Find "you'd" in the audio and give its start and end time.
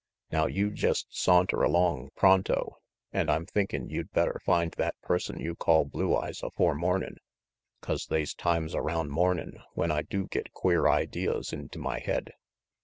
3.91-4.11